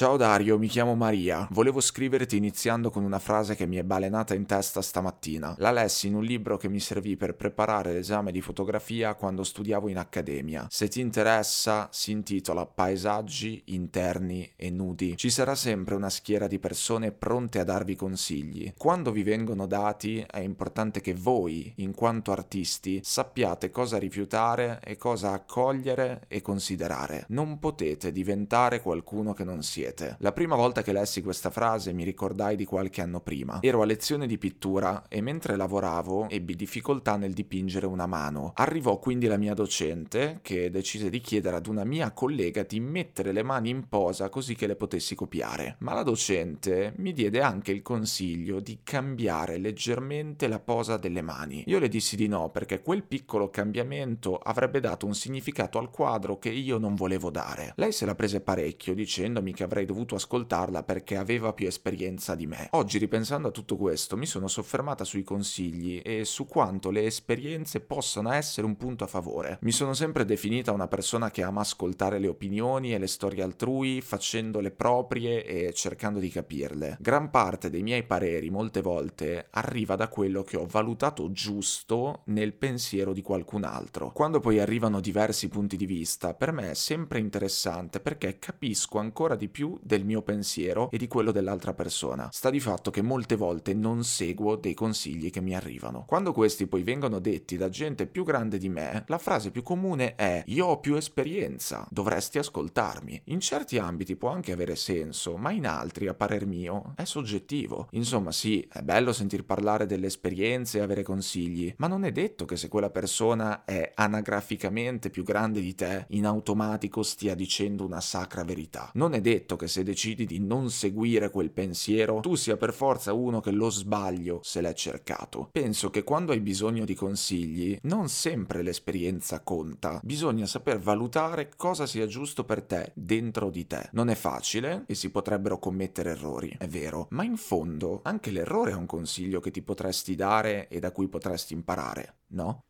[0.00, 1.46] Ciao Dario, mi chiamo Maria.
[1.50, 5.54] Volevo scriverti iniziando con una frase che mi è balenata in testa stamattina.
[5.58, 9.88] La lessi in un libro che mi servì per preparare l'esame di fotografia quando studiavo
[9.88, 10.66] in accademia.
[10.70, 15.18] Se ti interessa, si intitola Paesaggi interni e nudi.
[15.18, 18.72] Ci sarà sempre una schiera di persone pronte a darvi consigli.
[18.78, 24.96] Quando vi vengono dati è importante che voi, in quanto artisti, sappiate cosa rifiutare e
[24.96, 27.26] cosa accogliere e considerare.
[27.28, 30.16] Non potete diventare qualcuno che non sia siete.
[30.20, 33.58] La prima volta che lessi questa frase mi ricordai di qualche anno prima.
[33.60, 38.52] Ero a lezione di pittura e mentre lavoravo ebbi difficoltà nel dipingere una mano.
[38.54, 43.32] Arrivò quindi la mia docente che decise di chiedere ad una mia collega di mettere
[43.32, 45.76] le mani in posa così che le potessi copiare.
[45.80, 51.64] Ma la docente mi diede anche il consiglio di cambiare leggermente la posa delle mani.
[51.66, 56.38] Io le dissi di no perché quel piccolo cambiamento avrebbe dato un significato al quadro
[56.38, 57.72] che io non volevo dare.
[57.76, 62.46] Lei se la prese parecchio dicendomi che avrei dovuto ascoltarla perché aveva più esperienza di
[62.46, 62.68] me.
[62.72, 67.80] Oggi, ripensando a tutto questo, mi sono soffermata sui consigli e su quanto le esperienze
[67.80, 69.58] possano essere un punto a favore.
[69.62, 74.00] Mi sono sempre definita una persona che ama ascoltare le opinioni e le storie altrui,
[74.00, 76.96] facendole proprie e cercando di capirle.
[77.00, 82.52] Gran parte dei miei pareri, molte volte, arriva da quello che ho valutato giusto nel
[82.52, 84.10] pensiero di qualcun altro.
[84.12, 89.36] Quando poi arrivano diversi punti di vista, per me è sempre interessante perché capisco ancora
[89.36, 92.30] di più più del mio pensiero e di quello dell'altra persona.
[92.32, 96.06] Sta di fatto che molte volte non seguo dei consigli che mi arrivano.
[96.06, 100.14] Quando questi poi vengono detti da gente più grande di me, la frase più comune
[100.14, 103.20] è io ho più esperienza, dovresti ascoltarmi.
[103.24, 107.88] In certi ambiti può anche avere senso, ma in altri, a parer mio, è soggettivo.
[107.90, 112.46] Insomma, sì, è bello sentir parlare delle esperienze e avere consigli, ma non è detto
[112.46, 118.00] che se quella persona è anagraficamente più grande di te, in automatico stia dicendo una
[118.00, 118.90] sacra verità.
[118.94, 122.72] Non è detto detto che se decidi di non seguire quel pensiero, tu sia per
[122.72, 125.48] forza uno che lo sbaglio se l'è cercato.
[125.50, 130.00] Penso che quando hai bisogno di consigli, non sempre l'esperienza conta.
[130.02, 133.88] Bisogna saper valutare cosa sia giusto per te, dentro di te.
[133.92, 138.72] Non è facile e si potrebbero commettere errori, è vero, ma in fondo anche l'errore
[138.72, 142.64] è un consiglio che ti potresti dare e da cui potresti imparare, no?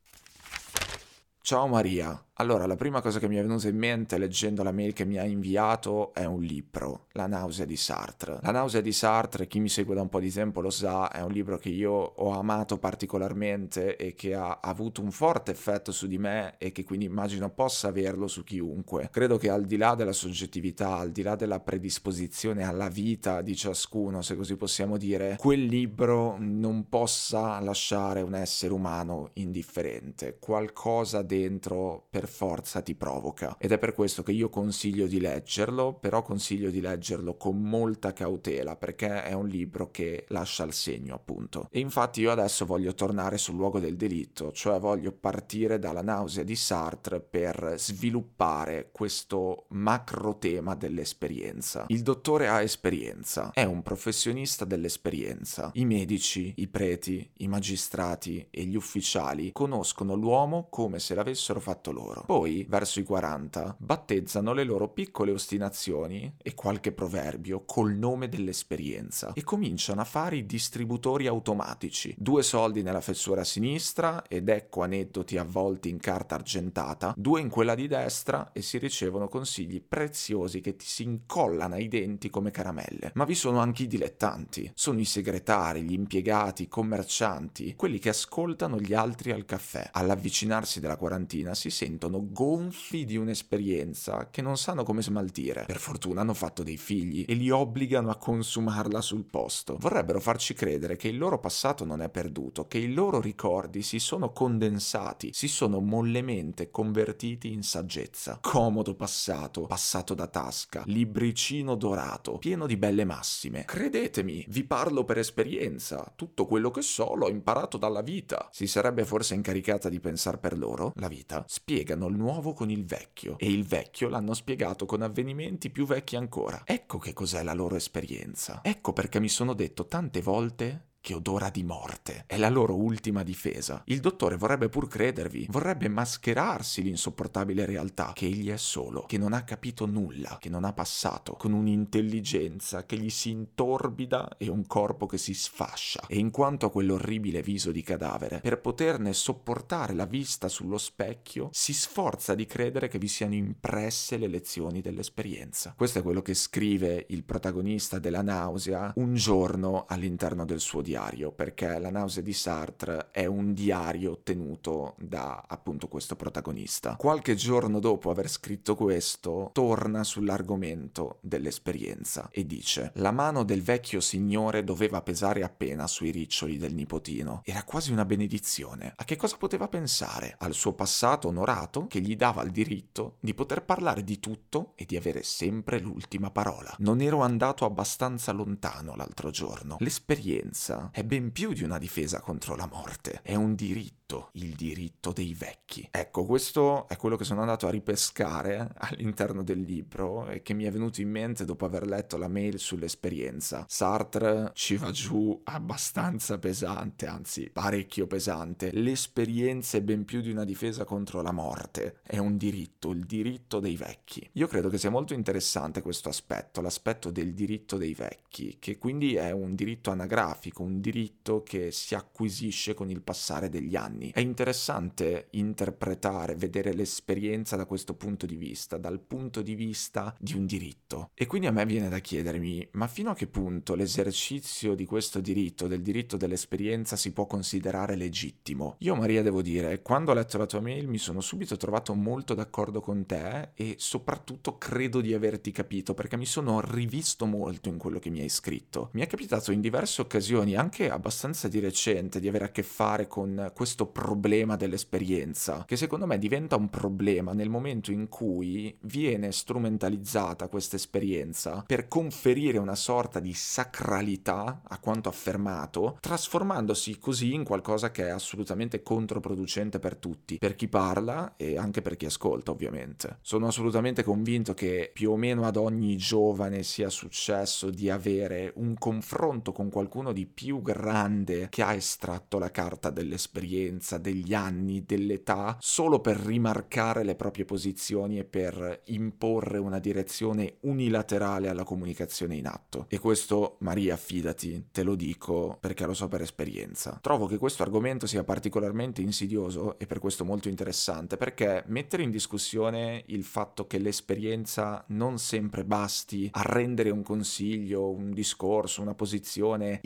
[1.42, 4.94] Ciao Maria, allora, la prima cosa che mi è venuta in mente leggendo la mail
[4.94, 8.38] che mi ha inviato è un libro, La nausea di Sartre.
[8.40, 11.20] La nausea di Sartre, chi mi segue da un po' di tempo lo sa, è
[11.20, 16.06] un libro che io ho amato particolarmente e che ha avuto un forte effetto su
[16.06, 19.10] di me e che quindi immagino possa averlo su chiunque.
[19.12, 23.54] Credo che al di là della soggettività, al di là della predisposizione alla vita di
[23.54, 30.38] ciascuno, se così possiamo dire, quel libro non possa lasciare un essere umano indifferente.
[30.40, 35.94] Qualcosa dentro per forza ti provoca ed è per questo che io consiglio di leggerlo,
[35.94, 41.14] però consiglio di leggerlo con molta cautela perché è un libro che lascia il segno
[41.14, 41.69] appunto.
[41.70, 46.44] E infatti io adesso voglio tornare sul luogo del delitto, cioè voglio partire dalla nausea
[46.44, 51.84] di Sartre per sviluppare questo macro tema dell'esperienza.
[51.88, 55.70] Il dottore ha esperienza, è un professionista dell'esperienza.
[55.74, 61.90] I medici, i preti, i magistrati e gli ufficiali conoscono l'uomo come se l'avessero fatto
[61.90, 62.25] loro loro.
[62.26, 69.32] Poi, verso i 40, battezzano le loro piccole ostinazioni e qualche proverbio col nome dell'esperienza
[69.34, 72.15] e cominciano a fare i distributori automatici.
[72.19, 77.75] Due soldi nella fessura sinistra ed ecco aneddoti avvolti in carta argentata, due in quella
[77.75, 83.12] di destra e si ricevono consigli preziosi che ti si incollano ai denti come caramelle.
[83.15, 88.10] Ma vi sono anche i dilettanti, sono i segretari, gli impiegati, i commercianti, quelli che
[88.10, 89.91] ascoltano gli altri al caffè.
[89.93, 95.65] All'avvicinarsi della quarantina si sentono sentono gonfi di un'esperienza che non sanno come smaltire.
[95.66, 99.77] Per fortuna hanno fatto dei figli e li obbligano a consumarla sul posto.
[99.78, 103.99] Vorrebbero farci credere che il loro passato non è perduto, che i loro ricordi si
[103.99, 108.38] sono condensati, si sono mollemente convertiti in saggezza.
[108.41, 113.67] Comodo passato, passato da tasca, libricino dorato, pieno di belle massime.
[113.67, 116.11] Credetemi, vi parlo per esperienza.
[116.17, 118.49] Tutto quello che so l'ho imparato dalla vita.
[118.50, 122.70] Si sarebbe forse incaricata di pensare per loro, la vita, spiegano spiegano il nuovo con
[122.70, 126.62] il vecchio e il vecchio l'hanno spiegato con avvenimenti più vecchi ancora.
[126.64, 128.60] Ecco che cos'è la loro esperienza.
[128.62, 132.25] Ecco perché mi sono detto tante volte che odora di morte.
[132.26, 133.82] È la loro ultima difesa.
[133.87, 139.32] Il dottore vorrebbe pur credervi, vorrebbe mascherarsi l'insopportabile realtà che egli è solo, che non
[139.32, 144.67] ha capito nulla, che non ha passato, con un'intelligenza che gli si intorbida e un
[144.67, 146.05] corpo che si sfascia.
[146.06, 151.49] E in quanto a quell'orribile viso di cadavere, per poterne sopportare la vista sullo specchio,
[151.53, 155.75] si sforza di credere che vi siano impresse le lezioni dell'esperienza.
[155.76, 160.89] Questo è quello che scrive il protagonista della nausea un giorno all'interno del suo diario,
[161.34, 166.96] perché la nausea di Sartre è un diario tenuto da appunto questo protagonista.
[166.96, 174.00] Qualche giorno dopo aver scritto questo, torna sull'argomento dell'esperienza e dice: La mano del vecchio
[174.00, 177.43] signore doveva pesare appena sui riccioli del nipotino.
[177.44, 178.93] Era quasi una benedizione.
[178.96, 180.34] A che cosa poteva pensare?
[180.38, 184.84] Al suo passato onorato che gli dava il diritto di poter parlare di tutto e
[184.84, 186.75] di avere sempre l'ultima parola.
[186.78, 189.76] Non ero andato abbastanza lontano l'altro giorno.
[189.78, 195.12] L'esperienza è ben più di una difesa contro la morte, è un diritto, il diritto
[195.12, 195.87] dei vecchi.
[195.91, 200.65] Ecco, questo è quello che sono andato a ripescare all'interno del libro e che mi
[200.65, 203.65] è venuto in mente dopo aver letto la mail sull'esperienza.
[203.69, 208.71] Sartre ci va giù abbastanza pesante, anzi parecchio pesante.
[208.73, 213.61] L'esperienza è ben più di una difesa contro la morte, è un diritto, il diritto
[213.61, 214.29] dei vecchi.
[214.35, 219.15] Io credo che sia molto interessante questo aspetto, l'aspetto del diritto dei vecchi, che quindi
[219.15, 224.12] è un diritto anagrafico, un diritto che si acquisisce con il passare degli anni.
[224.14, 230.34] È interessante interpretare, vedere l'esperienza da questo punto di vista, dal punto di vista di
[230.34, 231.11] un diritto.
[231.14, 235.20] E quindi a me viene da chiedermi, ma fino a che punto l'esercizio di questo
[235.20, 238.76] diritto, del diritto dell'esperienza, si può considerare legittimo?
[238.78, 242.34] Io Maria devo dire, quando ho letto la tua mail mi sono subito trovato molto
[242.34, 247.78] d'accordo con te e soprattutto credo di averti capito perché mi sono rivisto molto in
[247.78, 248.90] quello che mi hai scritto.
[248.93, 253.06] Mi è capitato in diverse occasioni, anche abbastanza di recente, di avere a che fare
[253.06, 259.32] con questo problema dell'esperienza, che secondo me diventa un problema nel momento in cui viene
[259.32, 267.44] strumentalizzata questa esperienza per conferire una sorta di sacralità a quanto affermato, trasformandosi così in
[267.44, 272.50] qualcosa che è assolutamente controproducente per tutti, per chi parla e anche per chi ascolta
[272.50, 273.16] ovviamente.
[273.22, 278.74] Sono assolutamente convinto che più o meno ad ogni giovane sia successo di avere un
[278.74, 285.56] confronto con qualcuno di più grande che ha estratto la carta dell'esperienza, degli anni, dell'età,
[285.61, 292.47] solo per rimarcare le proprie posizioni e per imporre una direzione unilaterale alla comunicazione in
[292.47, 292.87] atto.
[292.88, 296.99] E questo, Maria, fidati, te lo dico perché lo so per esperienza.
[297.00, 302.11] Trovo che questo argomento sia particolarmente insidioso e per questo molto interessante, perché mettere in
[302.11, 308.94] discussione il fatto che l'esperienza non sempre basti a rendere un consiglio, un discorso, una
[308.94, 309.81] posizione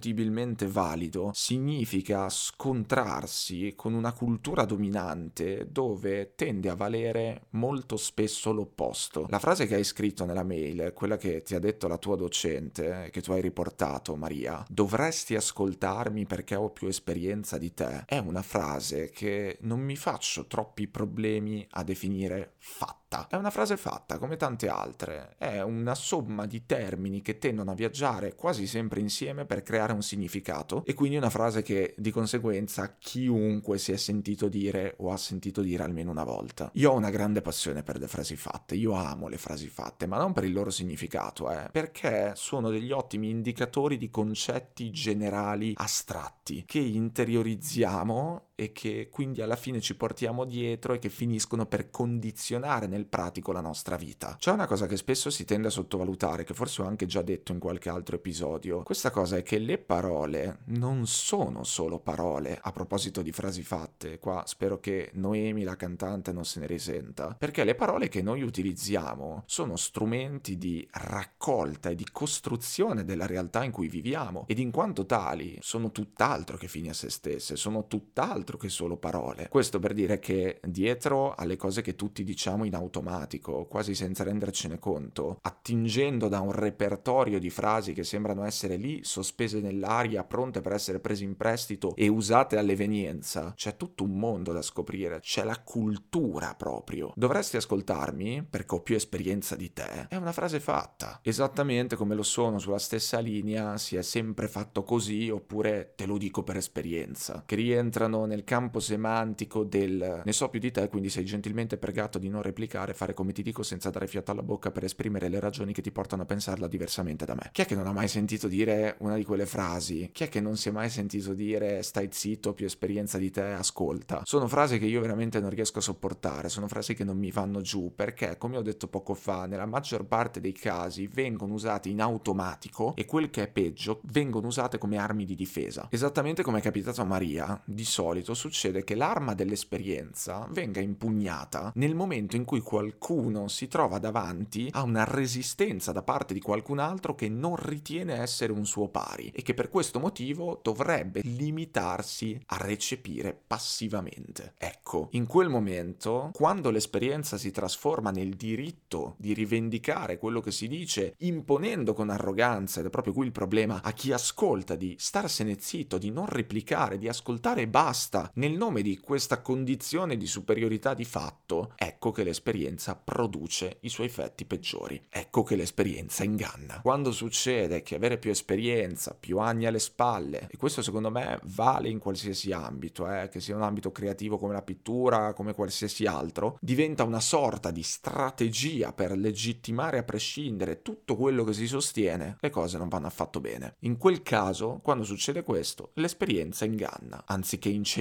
[0.00, 9.26] indiscutibilmente valido, significa scontrarsi con una cultura dominante dove tende a valere molto spesso l'opposto.
[9.28, 13.10] La frase che hai scritto nella mail, quella che ti ha detto la tua docente,
[13.12, 18.42] che tu hai riportato, Maria, dovresti ascoltarmi perché ho più esperienza di te, è una
[18.42, 23.26] frase che non mi faccio troppi problemi a definire fatta fatta.
[23.28, 25.34] È una frase fatta, come tante altre.
[25.36, 30.02] È una somma di termini che tendono a viaggiare quasi sempre insieme per creare un
[30.02, 35.16] significato e quindi una frase che di conseguenza chiunque si è sentito dire o ha
[35.16, 36.70] sentito dire almeno una volta.
[36.74, 40.18] Io ho una grande passione per le frasi fatte, io amo le frasi fatte, ma
[40.18, 46.64] non per il loro significato, eh, perché sono degli ottimi indicatori di concetti generali astratti
[46.64, 52.86] che interiorizziamo e che quindi alla fine ci portiamo dietro e che finiscono per condizionare
[52.86, 54.36] nel pratico la nostra vita.
[54.38, 57.52] C'è una cosa che spesso si tende a sottovalutare, che forse ho anche già detto
[57.52, 58.82] in qualche altro episodio.
[58.82, 62.58] Questa cosa è che le parole non sono solo parole.
[62.60, 67.34] A proposito di frasi fatte, qua spero che Noemi, la cantante, non se ne risenta,
[67.38, 73.64] perché le parole che noi utilizziamo sono strumenti di raccolta e di costruzione della realtà
[73.64, 77.86] in cui viviamo ed in quanto tali sono tutt'altro che fini a se stesse, sono
[77.86, 79.48] tutt'altro altro che solo parole.
[79.48, 84.78] Questo per dire che dietro alle cose che tutti diciamo in automatico, quasi senza rendercene
[84.78, 90.72] conto, attingendo da un repertorio di frasi che sembrano essere lì sospese nell'aria, pronte per
[90.72, 95.60] essere prese in prestito e usate all'evenienza, c'è tutto un mondo da scoprire, c'è la
[95.62, 97.12] cultura proprio.
[97.14, 100.08] Dovresti ascoltarmi perché ho più esperienza di te.
[100.08, 101.20] È una frase fatta.
[101.22, 106.18] Esattamente come lo sono sulla stessa linea, si è sempre fatto così oppure te lo
[106.18, 110.88] dico per esperienza, che rientrano nel nel campo semantico del ne so più di te,
[110.88, 114.42] quindi sei gentilmente pregato di non replicare, fare come ti dico senza dare fiato alla
[114.42, 117.50] bocca per esprimere le ragioni che ti portano a pensarla diversamente da me.
[117.52, 120.10] Chi è che non ha mai sentito dire una di quelle frasi?
[120.12, 123.42] Chi è che non si è mai sentito dire stai zitto, più esperienza di te,
[123.42, 124.22] ascolta?
[124.24, 127.60] Sono frasi che io veramente non riesco a sopportare, sono frasi che non mi vanno
[127.60, 132.00] giù perché, come ho detto poco fa, nella maggior parte dei casi vengono usati in
[132.00, 135.88] automatico e quel che è peggio, vengono usate come armi di difesa.
[135.90, 141.94] Esattamente come è capitato a Maria, di solito succede che l'arma dell'esperienza venga impugnata nel
[141.94, 147.14] momento in cui qualcuno si trova davanti a una resistenza da parte di qualcun altro
[147.14, 152.56] che non ritiene essere un suo pari e che per questo motivo dovrebbe limitarsi a
[152.58, 154.54] recepire passivamente.
[154.58, 160.68] Ecco, in quel momento, quando l'esperienza si trasforma nel diritto di rivendicare quello che si
[160.68, 165.56] dice, imponendo con arroganza, ed è proprio qui il problema, a chi ascolta di starsene
[165.58, 170.94] zitto, di non replicare, di ascoltare e basta, nel nome di questa condizione di superiorità
[170.94, 175.00] di fatto, ecco che l'esperienza produce i suoi effetti peggiori.
[175.08, 176.80] Ecco che l'esperienza inganna.
[176.82, 181.88] Quando succede che avere più esperienza, più anni alle spalle, e questo secondo me vale
[181.88, 186.58] in qualsiasi ambito, eh, che sia un ambito creativo come la pittura, come qualsiasi altro,
[186.60, 192.50] diventa una sorta di strategia per legittimare a prescindere tutto quello che si sostiene, le
[192.50, 193.76] cose non vanno affatto bene.
[193.80, 197.98] In quel caso, quando succede questo, l'esperienza inganna, anziché incentivare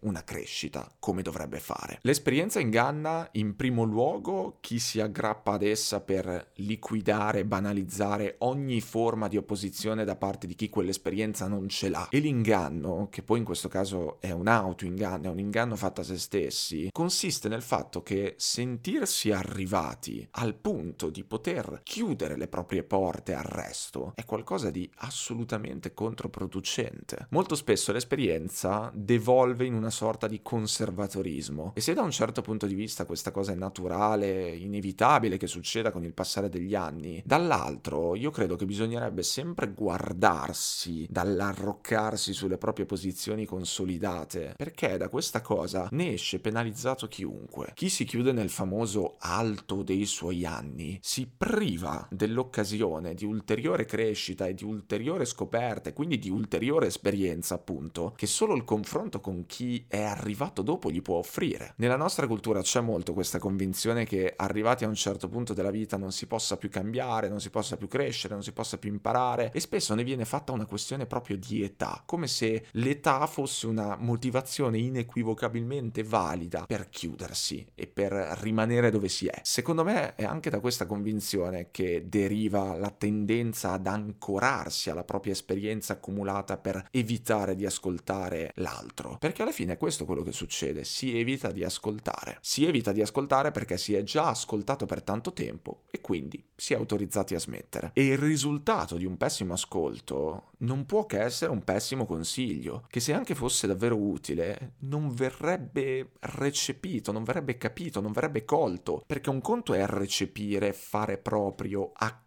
[0.00, 1.98] una crescita come dovrebbe fare.
[2.02, 9.28] L'esperienza inganna in primo luogo chi si aggrappa ad essa per liquidare, banalizzare ogni forma
[9.28, 12.08] di opposizione da parte di chi quell'esperienza non ce l'ha.
[12.10, 16.04] E l'inganno, che poi in questo caso è un autoinganno, è un inganno fatto a
[16.04, 22.82] se stessi, consiste nel fatto che sentirsi arrivati al punto di poter chiudere le proprie
[22.82, 27.26] porte al resto è qualcosa di assolutamente controproducente.
[27.30, 32.66] Molto spesso l'esperienza devolve in una sorta di conservatorismo e se da un certo punto
[32.66, 38.14] di vista questa cosa è naturale, inevitabile che succeda con il passare degli anni, dall'altro
[38.14, 45.88] io credo che bisognerebbe sempre guardarsi dall'arroccarsi sulle proprie posizioni consolidate, perché da questa cosa
[45.92, 47.72] ne esce penalizzato chiunque.
[47.74, 54.46] Chi si chiude nel famoso alto dei suoi anni si priva dell'occasione di ulteriore crescita
[54.46, 59.46] e di ulteriore scoperta e quindi di ulteriore esperienza, appunto, che solo il confronto con
[59.46, 61.74] chi è arrivato dopo gli può offrire.
[61.76, 65.96] Nella nostra cultura c'è molto questa convinzione che arrivati a un certo punto della vita
[65.96, 69.50] non si possa più cambiare, non si possa più crescere, non si possa più imparare
[69.52, 73.96] e spesso ne viene fatta una questione proprio di età, come se l'età fosse una
[73.98, 79.40] motivazione inequivocabilmente valida per chiudersi e per rimanere dove si è.
[79.42, 85.32] Secondo me è anche da questa convinzione che deriva la tendenza ad ancorarsi alla propria
[85.32, 90.84] esperienza accumulata per evitare di ascoltare l'altro, perché alla fine è questo quello che succede,
[90.84, 92.38] si evita di ascoltare.
[92.40, 96.72] Si evita di ascoltare perché si è già ascoltato per tanto tempo e quindi si
[96.72, 97.90] è autorizzati a smettere.
[97.92, 103.00] E il risultato di un pessimo ascolto non può che essere un pessimo consiglio, che
[103.00, 109.30] se anche fosse davvero utile, non verrebbe recepito, non verrebbe capito, non verrebbe colto, perché
[109.30, 112.24] un conto è recepire, fare proprio, accogliere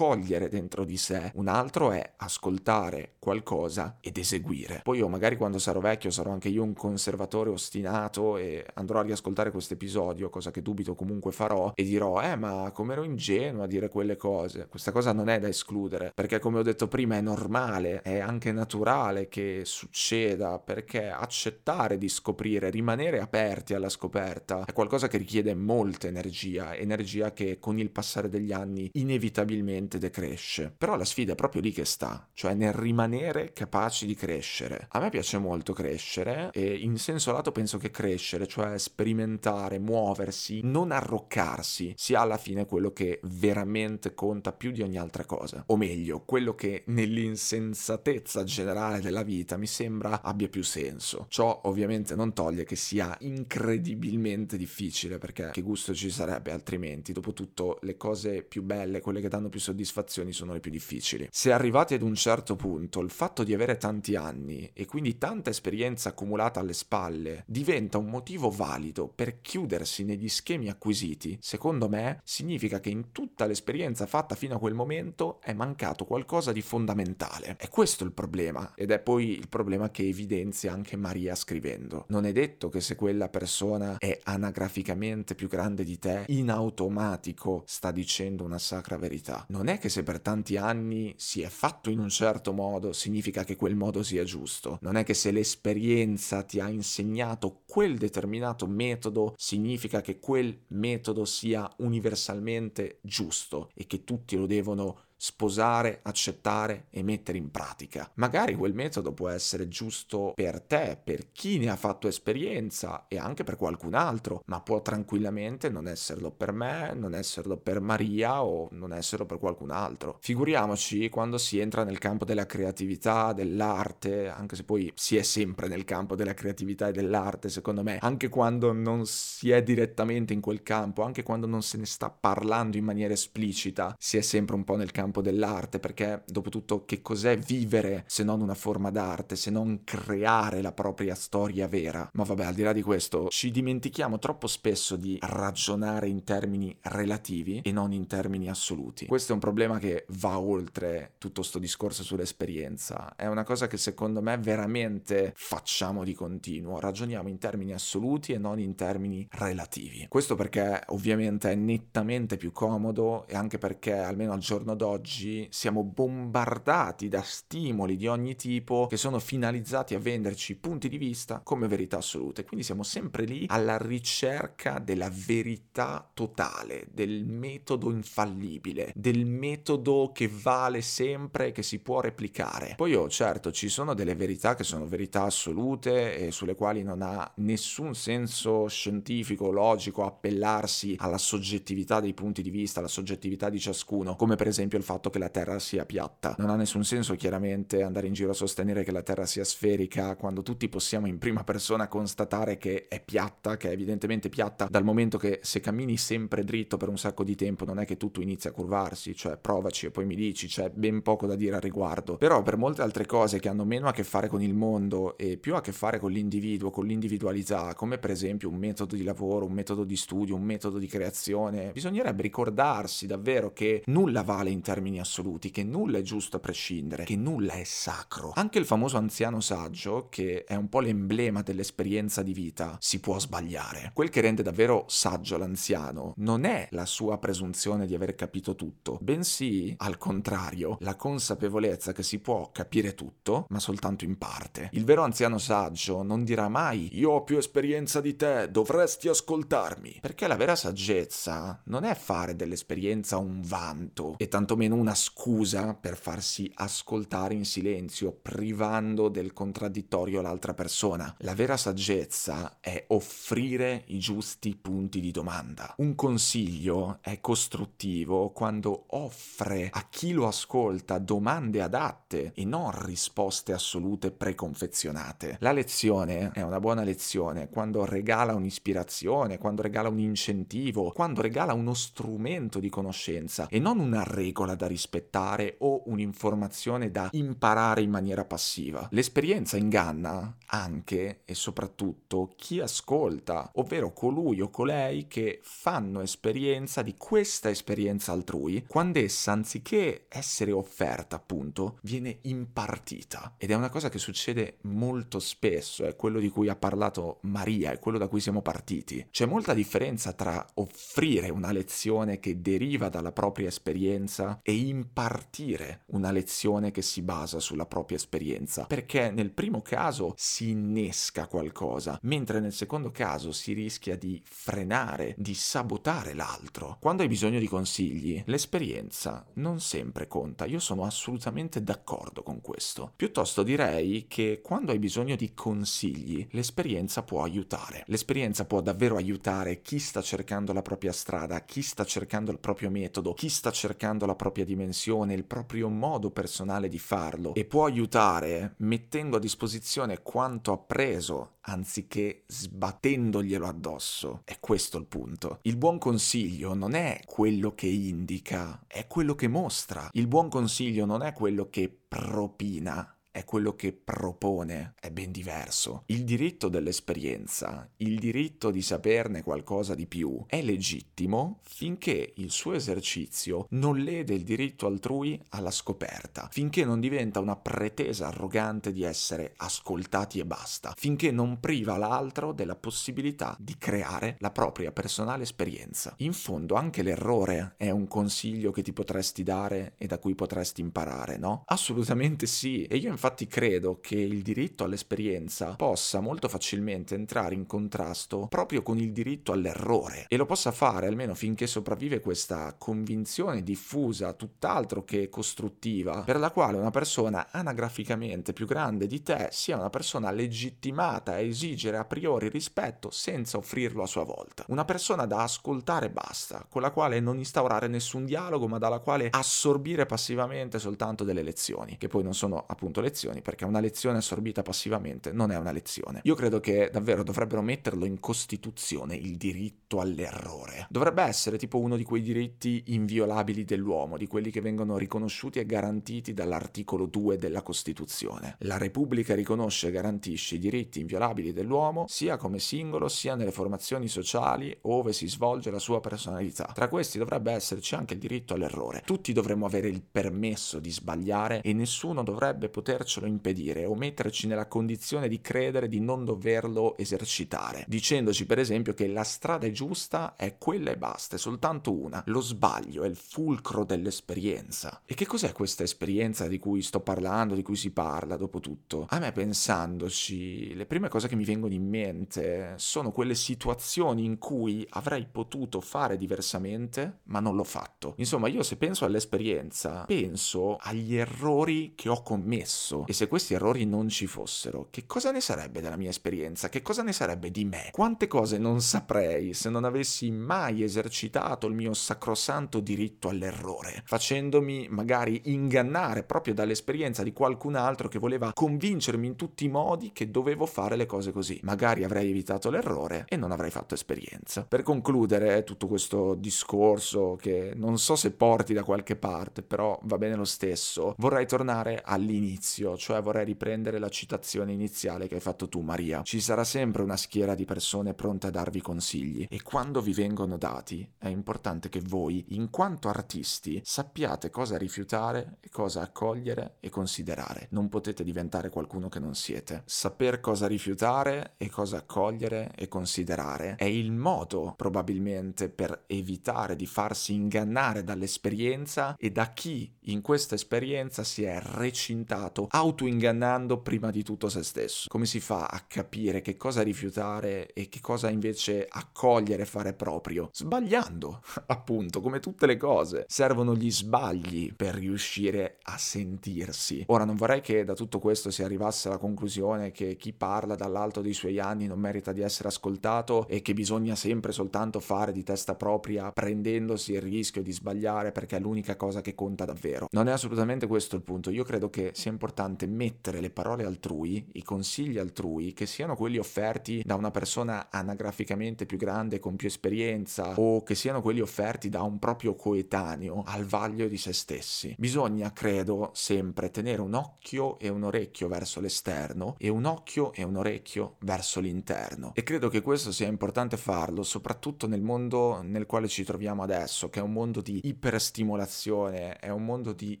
[0.50, 4.80] dentro di sé, un altro è ascoltare qualcosa ed eseguire.
[4.84, 9.02] Poi io magari quando sarò vecchio sarò anche io un conservatore ostinato e andrò a
[9.02, 13.62] riascoltare questo episodio, cosa che dubito comunque farò, e dirò, eh ma come ero ingenuo
[13.62, 14.66] a dire quelle cose.
[14.68, 18.52] Questa cosa non è da escludere, perché come ho detto prima è normale, è anche
[18.52, 25.54] naturale che succeda, perché accettare di scoprire, rimanere aperti alla scoperta, è qualcosa che richiede
[25.54, 30.74] molta energia, energia che con il passare degli anni inevitabilmente decresce.
[30.76, 34.88] Però la sfida è proprio lì che sta, cioè nel rimanere capaci di crescere.
[34.90, 40.60] A me piace molto crescere e in senso lato penso che crescere, cioè sperimentare, muoversi,
[40.62, 45.64] non arroccarsi, sia alla fine quello che veramente conta più di ogni altra cosa.
[45.68, 51.26] O meglio, quello che nell'insensatezza generale della vita mi sembra abbia più senso.
[51.28, 57.12] Ciò ovviamente non toglie che sia incredibilmente difficile perché che gusto ci sarebbe altrimenti.
[57.12, 61.28] Dopotutto le cose più belle, quelle che danno più soddisfazioni sono le più difficili.
[61.30, 65.50] Se arrivati ad un certo punto il fatto di avere tanti anni e quindi tanta
[65.50, 72.20] esperienza accumulata alle spalle diventa un motivo valido per chiudersi negli schemi acquisiti, secondo me
[72.24, 77.56] significa che in tutta l'esperienza fatta fino a quel momento è mancato qualcosa di fondamentale.
[77.58, 82.06] È questo il problema ed è poi il problema che evidenzia anche Maria scrivendo.
[82.08, 87.62] Non è detto che se quella persona è anagraficamente più grande di te, in automatico
[87.66, 89.44] sta dicendo una sacra verità.
[89.48, 92.92] Non non è che se per tanti anni si è fatto in un certo modo
[92.92, 97.98] significa che quel modo sia giusto, non è che se l'esperienza ti ha insegnato quel
[97.98, 106.00] determinato metodo significa che quel metodo sia universalmente giusto e che tutti lo devono sposare,
[106.02, 108.10] accettare e mettere in pratica.
[108.14, 113.18] Magari quel metodo può essere giusto per te, per chi ne ha fatto esperienza e
[113.18, 118.42] anche per qualcun altro, ma può tranquillamente non esserlo per me, non esserlo per Maria
[118.42, 120.18] o non esserlo per qualcun altro.
[120.20, 125.68] Figuriamoci quando si entra nel campo della creatività, dell'arte, anche se poi si è sempre
[125.68, 130.40] nel campo della creatività e dell'arte, secondo me, anche quando non si è direttamente in
[130.40, 134.56] quel campo, anche quando non se ne sta parlando in maniera esplicita, si è sempre
[134.56, 138.54] un po' nel campo campo dell'arte, perché dopo tutto che cos'è vivere se non una
[138.54, 142.08] forma d'arte, se non creare la propria storia vera?
[142.12, 146.76] Ma vabbè, al di là di questo, ci dimentichiamo troppo spesso di ragionare in termini
[146.82, 149.06] relativi e non in termini assoluti.
[149.06, 153.76] Questo è un problema che va oltre tutto sto discorso sull'esperienza, è una cosa che
[153.76, 160.06] secondo me veramente facciamo di continuo, ragioniamo in termini assoluti e non in termini relativi.
[160.08, 165.46] Questo perché ovviamente è nettamente più comodo e anche perché almeno al giorno d'oggi oggi
[165.50, 171.40] siamo bombardati da stimoli di ogni tipo che sono finalizzati a venderci punti di vista
[171.44, 172.44] come verità assolute.
[172.44, 180.28] Quindi siamo sempre lì alla ricerca della verità totale, del metodo infallibile, del metodo che
[180.28, 182.72] vale sempre e che si può replicare.
[182.76, 187.02] Poi oh, certo, ci sono delle verità che sono verità assolute e sulle quali non
[187.02, 193.60] ha nessun senso scientifico, logico appellarsi alla soggettività dei punti di vista, alla soggettività di
[193.60, 196.36] ciascuno, come per esempio il fatto che la Terra sia piatta.
[196.38, 200.14] Non ha nessun senso chiaramente andare in giro a sostenere che la Terra sia sferica
[200.14, 204.84] quando tutti possiamo in prima persona constatare che è piatta, che è evidentemente piatta dal
[204.84, 208.20] momento che se cammini sempre dritto per un sacco di tempo non è che tutto
[208.20, 211.60] inizia a curvarsi, cioè provaci e poi mi dici, c'è ben poco da dire al
[211.60, 212.16] riguardo.
[212.16, 215.36] Però per molte altre cose che hanno meno a che fare con il mondo e
[215.36, 219.46] più a che fare con l'individuo, con l'individualità, come per esempio un metodo di lavoro,
[219.46, 224.60] un metodo di studio, un metodo di creazione, bisognerebbe ricordarsi davvero che nulla vale in
[224.60, 228.32] termini assoluti, che nulla è giusto a prescindere, che nulla è sacro.
[228.34, 233.18] Anche il famoso anziano saggio, che è un po' l'emblema dell'esperienza di vita, si può
[233.18, 233.90] sbagliare.
[233.94, 238.98] Quel che rende davvero saggio l'anziano non è la sua presunzione di aver capito tutto,
[239.00, 244.68] bensì, al contrario, la consapevolezza che si può capire tutto, ma soltanto in parte.
[244.72, 249.98] Il vero anziano saggio non dirà mai io ho più esperienza di te, dovresti ascoltarmi,
[250.00, 255.74] perché la vera saggezza non è fare dell'esperienza un vanto e tanto tantomeno una scusa
[255.74, 261.14] per farsi ascoltare in silenzio, privando del contraddittorio l'altra persona.
[261.18, 265.74] La vera saggezza è offrire i giusti punti di domanda.
[265.78, 273.52] Un consiglio è costruttivo quando offre a chi lo ascolta domande adatte e non risposte
[273.52, 275.36] assolute preconfezionate.
[275.40, 281.52] La lezione è una buona lezione quando regala un'ispirazione, quando regala un incentivo, quando regala
[281.52, 287.90] uno strumento di conoscenza e non una regola da rispettare o un'informazione da imparare in
[287.90, 288.88] maniera passiva.
[288.90, 296.94] L'esperienza inganna anche e soprattutto chi ascolta, ovvero colui o colei che fanno esperienza di
[296.96, 303.34] questa esperienza altrui, quando essa, anziché essere offerta, appunto, viene impartita.
[303.36, 307.72] Ed è una cosa che succede molto spesso, è quello di cui ha parlato Maria,
[307.72, 309.06] è quello da cui siamo partiti.
[309.10, 316.12] C'è molta differenza tra offrire una lezione che deriva dalla propria esperienza e impartire una
[316.12, 322.38] lezione che si basa sulla propria esperienza, perché nel primo caso si innesca qualcosa, mentre
[322.38, 326.76] nel secondo caso si rischia di frenare, di sabotare l'altro.
[326.78, 332.92] Quando hai bisogno di consigli, l'esperienza non sempre conta, io sono assolutamente d'accordo con questo.
[332.94, 337.82] Piuttosto direi che quando hai bisogno di consigli, l'esperienza può aiutare.
[337.88, 342.70] L'esperienza può davvero aiutare chi sta cercando la propria strada, chi sta cercando il proprio
[342.70, 347.44] metodo, chi sta cercando la propria propria dimensione, il proprio modo personale di farlo e
[347.46, 354.22] può aiutare mettendo a disposizione quanto appreso anziché sbattendoglielo addosso.
[354.24, 355.38] È questo il punto.
[355.42, 359.88] Il buon consiglio non è quello che indica, è quello che mostra.
[359.92, 365.84] Il buon consiglio non è quello che propina, è quello che propone, è ben diverso.
[365.86, 372.52] Il diritto dell'esperienza, il diritto di saperne qualcosa di più, è legittimo finché il suo
[372.52, 378.82] esercizio non lede il diritto altrui alla scoperta, finché non diventa una pretesa arrogante di
[378.82, 385.22] essere ascoltati e basta, finché non priva l'altro della possibilità di creare la propria personale
[385.22, 385.94] esperienza.
[386.00, 390.60] In fondo anche l'errore è un consiglio che ti potresti dare e da cui potresti
[390.60, 391.44] imparare, no?
[391.46, 397.46] Assolutamente sì, e io infatti credo che il diritto all'esperienza possa molto facilmente entrare in
[397.46, 403.42] contrasto proprio con il diritto all'errore e lo possa fare almeno finché sopravvive questa convinzione
[403.42, 409.56] diffusa, tutt'altro che costruttiva, per la quale una persona anagraficamente più grande di te sia
[409.56, 414.44] una persona legittimata a esigere a priori rispetto senza offrirlo a sua volta.
[414.48, 419.08] Una persona da ascoltare basta, con la quale non instaurare nessun dialogo, ma dalla quale
[419.10, 424.42] assorbire passivamente soltanto delle lezioni, che poi non sono appunto lezioni, perché una lezione assorbita
[424.42, 426.00] passivamente non è una lezione.
[426.04, 430.66] Io credo che davvero dovrebbero metterlo in Costituzione il diritto all'errore.
[430.70, 435.46] Dovrebbe essere tipo uno di quei diritti inviolabili dell'uomo, di quelli che vengono riconosciuti e
[435.46, 438.36] garantiti dall'articolo 2 della Costituzione.
[438.40, 443.88] La Repubblica riconosce e garantisce i diritti inviolabili dell'uomo sia come singolo sia nelle formazioni
[443.88, 446.50] sociali ove si svolge la sua personalità.
[446.54, 448.82] Tra questi dovrebbe esserci anche il diritto all'errore.
[448.84, 452.48] Tutti dovremmo avere il permesso di sbagliare e nessuno dovrebbe
[452.86, 458.74] potercelo impedire o metterci nella condizione di credere di non doverlo esercitare, dicendoci per esempio
[458.74, 462.02] che la strada giusta è quella e basta, è soltanto una.
[462.06, 464.82] Lo sbaglio è il fulcro dell'esperienza.
[464.84, 468.86] E che cos'è questa esperienza di cui sto parlando, di cui si parla dopo tutto?
[468.88, 474.18] A me pensandoci, le prime cose che mi vengono in mente sono quelle situazioni in
[474.18, 477.94] cui avrei potuto fare diversamente, ma non l'ho fatto.
[477.96, 483.64] Insomma, io se penso all'esperienza, penso agli errori che ho commesso e se questi errori
[483.64, 486.48] non ci fossero, che cosa ne sarebbe della mia esperienza?
[486.48, 487.68] Che cosa ne sarebbe di me?
[487.72, 494.66] Quante cose non saprei se non avessi mai esercitato il mio sacrosanto diritto all'errore, facendomi
[494.70, 500.10] magari ingannare proprio dall'esperienza di qualcun altro che voleva convincermi in tutti i modi che
[500.10, 501.38] dovevo fare le cose così.
[501.42, 504.44] Magari avrei evitato l'errore e non avrei fatto esperienza.
[504.44, 509.98] Per concludere tutto questo discorso che non so se porti da qualche parte, però va
[509.98, 515.48] bene lo stesso, vorrei tornare all'inizio, cioè vorrei riprendere la citazione iniziale che hai fatto
[515.48, 516.02] tu Maria.
[516.02, 520.36] Ci sarà sempre una schiera di persone pronte a darvi consigli e quando vi vengono
[520.38, 526.70] dati è importante che voi, in quanto artisti, sappiate cosa rifiutare e cosa accogliere e
[526.70, 527.48] considerare.
[527.50, 529.62] Non potete diventare qualcuno che non siete.
[529.66, 536.66] Saper cosa rifiutare e cosa accogliere e considerare è il modo probabilmente per evitare di
[536.66, 544.02] farsi ingannare dall'esperienza e da chi in questa esperienza si è recintato autoingannando prima di
[544.02, 544.88] tutto se stesso.
[544.88, 549.72] Come si fa a capire che cosa rifiutare e che cosa invece accogliere e fare
[549.72, 550.30] proprio?
[550.32, 553.04] Sbagliando, appunto, come tutte le cose.
[553.08, 556.84] Servono gli sbagli per riuscire a sentirsi.
[556.88, 561.00] Ora non vorrei che da tutto questo si arrivasse alla conclusione che chi parla dall'alto
[561.00, 565.22] dei suoi anni non merita di essere ascoltato e che bisogna sempre soltanto fare di
[565.22, 569.88] testa propria prendendosi il rischio di sbagliare perché è l'unica cosa che conta davvero.
[569.90, 571.30] Non è assolutamente questo il punto.
[571.30, 572.35] Io credo che sia importante
[572.66, 578.66] mettere le parole altrui, i consigli altrui, che siano quelli offerti da una persona anagraficamente
[578.66, 583.44] più grande con più esperienza o che siano quelli offerti da un proprio coetaneo al
[583.44, 584.74] vaglio di se stessi.
[584.78, 590.22] Bisogna, credo, sempre tenere un occhio e un orecchio verso l'esterno e un occhio e
[590.22, 592.12] un orecchio verso l'interno.
[592.14, 596.88] E credo che questo sia importante farlo, soprattutto nel mondo nel quale ci troviamo adesso,
[596.88, 600.00] che è un mondo di iperstimolazione, è un mondo di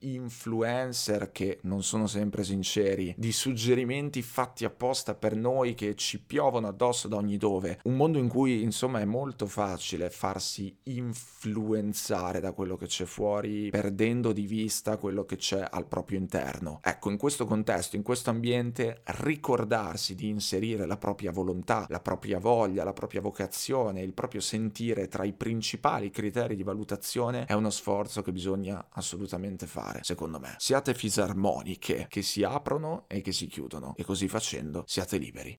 [0.00, 6.68] influencer che non sono sempre sinceri, di suggerimenti fatti apposta per noi che ci piovono
[6.68, 7.80] addosso da ogni dove.
[7.84, 13.70] Un mondo in cui, insomma, è molto facile farsi influenzare da quello che c'è fuori,
[13.70, 16.80] perdendo di vista quello che c'è al proprio interno.
[16.82, 22.38] Ecco, in questo contesto, in questo ambiente, ricordarsi di inserire la propria volontà, la propria
[22.38, 27.70] voglia, la propria vocazione, il proprio sentire tra i principali criteri di valutazione è uno
[27.70, 30.54] sforzo che bisogna assolutamente fare, secondo me.
[30.58, 35.58] Siate fisarmoniche che si aprono e che si chiudono e così facendo siate liberi.